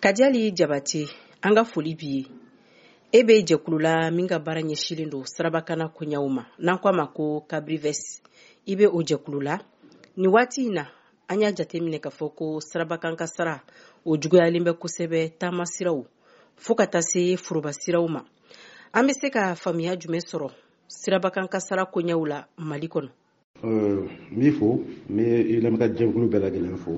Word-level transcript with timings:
kajali 0.00 0.50
jabate 0.54 1.08
an 1.42 1.54
ka 1.58 1.64
foli 1.64 1.94
b'i 1.98 2.08
ye 2.08 2.28
e 3.12 3.22
bɛ 3.26 3.42
jɛkulula 3.42 4.10
min 4.14 4.28
ka 4.28 4.38
baara 4.38 4.60
ɲɛsilen 4.60 5.10
do 5.10 5.24
sirabakana 5.24 5.88
koɲaw 5.90 6.28
ma 6.28 6.44
n'an 6.58 6.78
ko 6.78 6.92
ma 6.92 7.06
ko 7.08 7.42
kabrives 7.50 8.22
i 8.66 8.76
be 8.76 8.86
o 8.86 9.02
jɛkulula 9.02 9.58
ni 10.16 10.28
waati 10.28 10.70
na 10.70 10.86
an 11.28 11.40
y'a 11.40 11.50
jate 11.50 11.82
minɛ 11.82 11.98
k'a 11.98 12.10
fɔ 12.14 12.30
ko 12.34 12.60
sarabakan 12.60 13.16
ka 13.18 13.26
sara 13.26 13.60
o 14.06 14.14
juguyalen 14.14 14.62
bɛ 14.64 14.78
kosɛbɛ 14.78 15.32
taama 15.40 15.64
siraw 15.66 16.06
fɔɔ 16.58 16.74
ka 16.78 16.86
taa 16.86 17.02
se 17.02 17.34
foroba 17.36 17.72
siraw 17.72 18.06
ma 18.08 18.20
an 18.94 19.06
be 19.06 19.12
se 19.14 19.30
ka 19.30 19.54
faamiya 19.56 19.96
jumɛn 19.98 20.22
sɔrɔ 20.22 20.52
sirabakan 20.86 21.48
ka 21.50 21.58
sara 21.58 21.82
koɲɛw 21.92 22.28
la 22.28 22.44
mali 22.58 22.86
kɔnɔ 22.86 23.10
n 23.64 24.06
b'i 24.38 24.50
fo 24.52 24.78
n 25.10 25.16
be 25.16 25.42
i 25.42 25.58
lamɛnka 25.60 25.88
jɛkulu 25.98 26.30
bɛɛ 26.30 26.38
lajɛlen 26.46 26.76
fo 26.78 26.90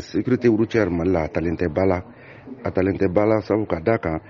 sécurité 0.00 0.48
routière 0.48 0.88
mali 0.90 1.10
la 1.12 1.28
talen 1.28 1.56
tɛ 1.56 1.68
ba 1.74 1.84
la 1.84 1.98
atalente 2.64 3.08
bala 3.08 3.08
tɛ 3.08 3.14
ba 3.14 3.26
la 3.26 3.40
sabu 3.40 3.66
ka 3.66 3.78
da 3.80 3.98
kan 3.98 4.20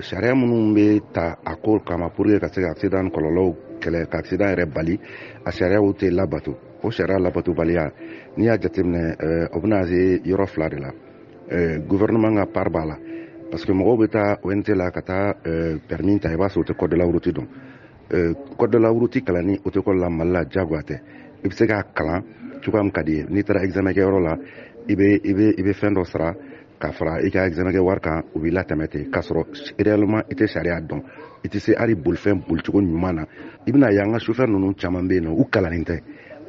sariya 0.00 0.34
minnu 0.34 0.72
bɛ 0.74 1.02
ta 1.12 1.38
a 1.44 1.56
ko 1.56 1.80
kama 1.80 2.10
pour 2.10 2.26
ka 2.38 2.48
se 2.48 2.60
ka 2.60 2.70
accident 2.70 3.10
kɔlɔlɔw 3.12 3.50
kɛlɛ 3.82 4.08
ka 4.10 4.18
accident 4.18 4.50
yɛrɛ 4.50 4.66
bali 4.74 4.98
a 5.44 5.50
sariyaw 5.50 5.92
tɛ 5.94 6.10
labato 6.10 6.52
o 6.82 6.90
sariya 6.90 7.18
labatu 7.18 7.52
n'i 8.36 8.44
y'a 8.44 8.56
jateminɛ 8.60 9.16
o 9.52 9.60
bɛna 9.60 9.86
se 9.86 10.20
yɔrɔ 10.24 10.46
fila 10.48 10.68
de 10.68 10.76
la 10.78 10.92
gouvernement 11.86 12.34
ka 12.36 12.46
par 12.46 12.70
b'a 12.70 12.84
la 12.84 12.96
parce 13.50 13.64
que 13.64 13.72
mɔgɔw 13.72 14.06
bɛ 14.06 14.10
taa 14.10 14.38
ont 14.42 14.68
la 14.76 14.90
ka 14.90 15.00
taa 15.02 15.34
permis 15.88 16.20
ta 16.20 16.30
i 16.30 16.36
b'a 16.36 16.46
o 16.46 16.62
tɛ 16.62 16.76
code 16.78 16.94
la 16.94 17.04
route 17.04 17.28
dɔn 17.32 18.46
code 18.56 18.70
de 18.72 18.78
la 18.78 18.88
route 18.90 19.20
kalanni 19.24 19.58
o 19.64 19.70
tɛ 19.70 19.82
code 19.84 19.96
la 19.98 20.08
mali 20.08 20.30
la 20.30 20.44
diyagoya 20.44 20.82
tɛ 20.82 21.00
i 21.44 21.48
bɛ 21.48 21.52
se 21.52 21.66
k'a 21.66 21.82
kalan 21.94 22.22
cogoya 22.64 22.82
min 22.82 22.92
ka 22.92 23.02
di 23.02 23.12
ye 23.16 23.26
n'i 23.28 23.42
taara 23.44 23.64
examen 23.64 23.92
kɛyɔrɔ 23.92 24.20
la 24.22 24.36
i 24.88 24.94
bɛ 24.94 25.72
fɛn 25.74 25.94
dɔ 25.94 26.04
sara 26.06 26.34
ka 26.78 26.92
fara 26.92 27.18
i 27.26 27.30
ka 27.30 27.44
examen 27.48 27.72
kɛ 27.74 27.80
wari 27.84 28.00
kan 28.00 28.22
u 28.34 28.38
b'i 28.40 28.50
latɛmɛ 28.50 28.88
ten 28.90 29.10
k'a 29.10 29.20
sɔrɔ 29.20 29.44
réellement 29.78 30.22
i 30.30 30.34
tɛ 30.34 30.46
sariya 30.46 30.80
dɔn 30.80 31.02
i 31.44 31.48
tɛ 31.48 31.58
se 31.60 31.72
hali 31.76 31.94
bolifɛn 31.94 32.40
bolicogo 32.48 32.80
ɲuman 32.80 33.14
na 33.16 33.24
i 33.66 33.72
bɛna 33.72 33.92
ye 33.92 33.98
an 34.00 34.12
ka 34.12 34.18
sofɛr 34.18 34.48
ninnu 34.48 34.74
caman 34.78 35.08
bɛ 35.08 35.12
yen 35.14 35.24
nɔ 35.24 35.34
u 35.40 35.44
kalanin 35.50 35.84
tɛ 35.84 36.00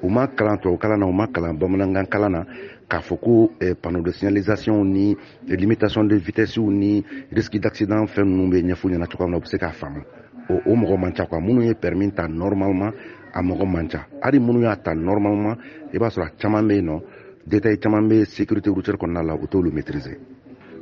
u 0.03 0.09
ma 0.09 0.27
kalan 0.27 0.57
tubabu 0.61 0.77
kalan 0.79 0.99
na 0.99 1.05
u 1.07 1.11
ma 1.11 1.27
kalan 1.27 1.57
bamanankan 1.59 2.05
kalan 2.09 2.29
na 2.31 2.43
k'a 2.89 2.99
fɔ 3.01 3.19
ko 3.21 3.51
eh, 3.59 3.73
panneau 3.73 4.03
de 4.03 4.11
signalisation 4.11 4.85
ni 4.85 5.11
eh, 5.47 5.55
limitation 5.57 6.03
de 6.07 6.15
vitesse 6.15 6.57
ni 6.59 7.03
risque 7.31 7.59
d'accident 7.59 8.05
fɛn 8.09 8.23
nunu 8.27 8.51
be 8.51 8.61
ɲɛfɔ 8.61 8.89
ɲɛna 8.91 9.07
cogoya 9.09 9.25
min 9.29 9.31
na 9.31 9.37
u 9.37 9.41
bɛ 9.41 9.45
se 9.47 9.57
k'a 9.57 9.71
faamu 9.73 10.01
o, 10.49 10.61
o 10.71 10.75
mɔgɔ 10.75 10.99
man 10.99 11.13
ca 11.13 11.25
quoi 11.25 11.41
minnu 11.41 11.63
ye 11.65 11.73
permis 11.73 12.11
ta 12.15 12.27
normalement 12.27 12.91
a 13.33 13.41
mɔgɔ 13.41 13.65
man 13.67 13.89
ca 13.89 14.05
hali 14.23 14.39
minnu 14.39 14.61
y'a 14.61 14.75
ta 14.75 14.93
normalement 14.93 15.57
i 15.93 15.97
b'a 15.97 16.09
sɔrɔ 16.13 16.23
a 16.23 16.29
caman 16.37 16.67
bɛ 16.67 16.75
yen 16.75 16.85
nɔ 16.85 17.01
detaye 17.49 17.77
caman 17.83 18.07
be 18.07 18.25
sécurité 18.25 18.69
routière 18.69 18.95
kɔnɔna 18.97 19.23
la 19.23 19.33
u 19.33 19.47
t'olu 19.47 19.71
maitrise 19.71 20.15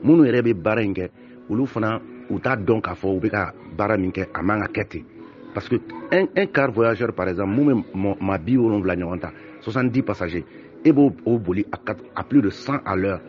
minnu 0.03 0.25
yɛrɛ 0.25 0.41
be 0.43 0.53
baara 0.53 0.81
ɲi 0.83 0.93
kɛ 0.93 1.05
olu 1.49 1.65
fana 1.65 1.99
u 2.29 2.39
t'a 2.39 2.55
dɔn 2.57 2.81
k'a 2.81 2.93
fɔ 2.93 3.07
u 3.15 3.19
be 3.19 3.29
ka 3.29 3.53
baara 3.77 3.97
min 3.97 4.11
kɛ 4.11 4.27
a 4.35 4.43
man 4.43 4.59
ka 4.59 4.67
kɛ 4.81 4.88
ten 4.89 5.03
parce 5.53 5.69
que 5.69 5.75
un, 6.11 6.25
un 6.35 6.45
car 6.47 6.71
voyageur 6.71 7.13
par 7.13 7.29
exemple 7.29 7.51
mun 7.55 7.81
be 7.81 8.21
ma 8.25 8.38
bi 8.38 8.57
wolonfila 8.57 8.95
ɲɔgɔn 8.97 9.19
ta 9.21 9.31
70 9.61 10.01
passager 10.03 10.43
e 10.83 10.91
b'o 10.91 11.11
o 11.25 11.39
boli 11.39 11.65
a, 11.71 11.77
a 12.17 12.23
plus 12.23 12.41
de 12.41 12.49
100 12.49 12.73
à 12.85 12.95
l'heure 12.95 13.21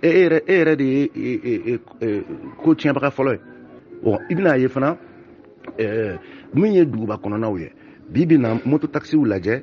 e, 0.00 0.06
e 0.06 0.28
yɛrɛ 0.28 0.42
e 0.46 0.62
yɛrɛ 0.62 0.76
de 0.78 0.84
ye 0.84 1.10
e, 1.14 1.80
e, 2.00 2.22
ko 2.62 2.74
tiɲɛbaga 2.74 3.10
fɔlɔ 3.10 3.32
ye 3.32 3.40
bon 4.04 4.18
i 4.30 4.34
bɛna 4.34 4.58
ye 4.60 4.68
fana 4.68 4.96
min 6.54 6.72
ye 6.74 6.84
duguba 6.86 7.16
kɔnɔnaw 7.20 7.58
ye 7.60 7.72
bi 8.08 8.24
bi 8.26 8.36
na 8.38 8.54
moto 8.64 8.86
taxi 8.86 9.16
lajɛ 9.16 9.62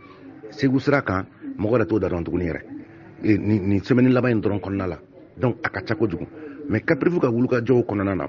segu 0.51 0.79
sira 0.79 1.01
kan 1.01 1.25
mɔgɔ 1.57 1.71
yɛrɛ 1.75 1.85
t'o 1.89 1.99
da 1.99 2.07
dɔn 2.09 2.23
tuguni 2.23 2.45
yɛrɛ 2.45 2.61
nin 3.21 3.81
semaine 3.83 4.09
laban 4.13 4.31
in 4.33 4.41
dɔrɔn 4.41 4.59
kɔnɔna 4.61 4.87
la 4.87 4.97
donc 5.37 5.57
a 5.63 5.69
ka 5.69 5.81
ca 5.81 5.95
kojugu 5.95 6.27
mais 6.69 6.83
caprivu 6.83 7.19
ka 7.19 7.29
wulu 7.29 7.47
ka 7.47 7.59
jɔw 7.61 7.83
kɔnɔna 7.83 8.15
na 8.17 8.27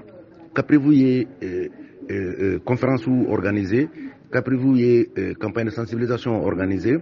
caprivu 0.53 0.91
ye 0.93 1.27
eh, 1.41 1.69
eh, 2.09 2.59
conférence 2.63 3.05
organisé 3.07 3.89
caprivu 4.31 4.75
ye 4.77 5.05
eh, 5.17 5.33
campagne 5.39 5.65
de 5.65 5.71
sensibilisation 5.75 6.41
organisé 6.43 6.97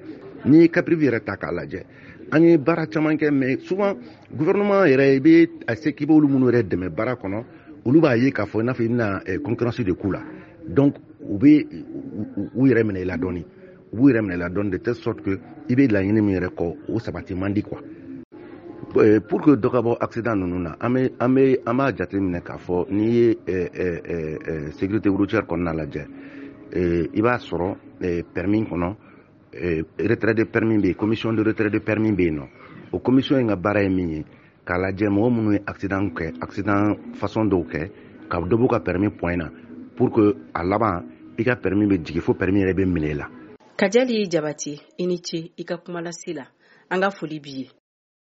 n'i 0.46 0.62
ye 0.64 0.68
caprivu 0.70 1.06
yɛrɛ 1.10 1.24
ta 1.26 1.36
k'a 1.38 1.52
lajɛ 1.52 1.84
an 2.32 2.42
ye 2.44 2.58
baara 2.58 2.88
caman 2.88 3.16
kɛ 3.18 3.32
mais 3.34 3.58
souvent 3.68 3.98
gouvernement 4.32 4.86
yɛrɛ 4.88 5.16
i 5.16 5.20
bɛ 5.20 5.50
a 5.68 5.76
se 5.76 5.92
k'i 5.92 6.06
b'olu 6.06 6.28
minnu 6.28 6.50
yɛrɛ 6.52 6.64
dɛmɛ 6.68 6.90
baara 6.96 7.16
kɔnɔ 7.18 7.44
olu 7.86 8.00
b'a 8.02 8.16
ye 8.22 8.32
k'a 8.32 8.46
fɔ 8.46 8.62
i 8.62 8.64
n'a 8.64 8.74
fɔ 8.74 8.84
i 8.84 8.88
bɛna 8.88 9.22
euh, 9.30 9.40
concurrence 9.42 9.78
de 9.82 9.92
k'u 9.94 10.12
la 10.14 10.22
donc 10.68 10.96
u 11.22 11.38
bɛ 11.38 11.68
u 12.56 12.62
yɛrɛ 12.66 12.84
minɛ 12.84 13.00
i 13.02 13.06
la 13.06 13.16
dɔɔnin 13.18 13.46
u 13.94 13.98
b'u 13.98 14.08
yɛrɛ 14.10 14.22
minɛ 14.22 14.38
la 14.38 14.48
dɔn 14.50 14.70
de 14.70 14.80
telle 14.80 14.96
sorte 14.96 15.22
que 15.22 15.40
i 15.68 15.76
bɛ 15.76 15.92
laɲini 15.92 16.22
min 16.22 16.36
yɛrɛ 16.40 16.50
kɔ 16.56 16.76
o 16.88 16.98
sabati 17.00 17.34
man 17.36 17.52
di 17.52 17.62
quoi 17.62 17.80
euh, 18.96 19.20
pour 19.20 19.42
que 19.42 19.52
dɔ 19.56 19.70
ka 19.70 19.80
bɔ 19.82 19.98
accident 20.00 20.36
ninnu 20.40 20.60
na 20.62 20.76
an 20.80 20.94
bɛ 20.94 21.12
an 21.20 21.28
bɛ 21.36 21.58
an 21.66 21.76
b'a 21.78 21.92
jate 21.96 22.14
minɛ 22.18 22.42
k'a 22.42 22.58
fɔ 22.58 22.88
n'i 22.90 23.10
ye 23.10 23.38
eh, 23.46 23.68
eh, 23.74 24.02
eh, 24.06 24.72
sécurité 24.72 25.10
routière 25.10 25.46
kɔnɔna 25.46 25.74
lajɛ 25.76 26.06
i 27.12 27.20
b'a 27.22 27.36
sɔrɔ 27.38 28.24
permis 28.34 28.64
kɔnɔ 28.70 28.96
retrait 29.98 30.36
de 30.38 30.44
permis 30.46 30.78
bɛ 30.80 30.86
yen 30.88 30.96
commission 30.96 31.34
de 31.36 31.42
retrait 31.44 31.70
de 31.74 31.80
permis 31.82 32.12
bɛ 32.14 32.22
yen 32.24 32.36
nɔ 32.40 32.48
o 32.94 33.00
commission 33.00 33.40
in 33.40 33.48
ka 33.50 33.58
baara 33.58 33.84
ye 33.84 33.90
min 33.90 34.10
ye 34.10 34.26
k'a 34.66 34.78
lajɛ 34.80 35.08
mɔgɔ 35.10 35.36
minnu 35.36 35.52
ye 35.52 35.60
accident 35.68 36.14
kɛ 36.16 36.38
accident 36.42 36.98
façon 37.18 37.46
dɔw 37.52 37.66
kɛ 37.70 37.92
ka 38.30 38.40
dɔ 38.40 38.56
b'u 38.56 38.68
ka 38.70 38.80
permis 38.80 39.12
point 39.20 39.36
na 39.40 39.50
pour 39.98 40.10
que 40.12 40.34
a 40.56 40.64
laban 40.64 41.04
i 41.38 41.44
ka 41.44 41.56
permis 41.58 41.88
bɛ 41.90 42.06
jigin 42.06 42.22
fo 42.22 42.34
permis 42.36 42.64
yɛrɛ 42.64 42.74
bɛ 42.78 42.86
minɛ 42.88 43.10
i 43.10 43.14
la 43.16 43.28
Kajali 43.82 44.26
Jabati 44.28 44.74
i 44.98 45.06
ni 45.08 45.18
ce 45.28 45.38
i 45.62 45.64
ka 45.70 45.76
la 46.06 46.12
an 46.92 47.02
ka 47.02 47.10
foli 47.18 47.38
b'i 47.44 47.54
ye 47.60 47.68